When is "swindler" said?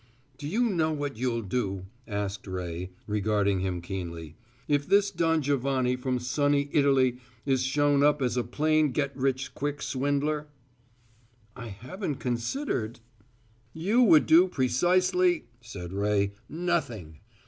9.79-10.47